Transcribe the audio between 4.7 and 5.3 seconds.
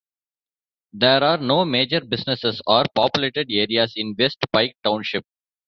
Township.